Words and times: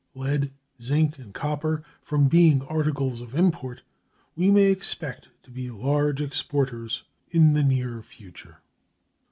Lead, 0.15 0.49
zinc, 0.81 1.19
and 1.19 1.31
copper, 1.31 1.83
from 2.01 2.27
being 2.27 2.63
articles 2.63 3.21
of 3.21 3.35
import, 3.35 3.83
we 4.35 4.49
may 4.49 4.63
expect 4.71 5.29
to 5.43 5.51
be 5.51 5.69
large 5.69 6.21
exporters 6.21 7.03
of 7.27 7.35
in 7.35 7.53
the 7.53 7.61
near 7.61 8.01
future. 8.01 8.61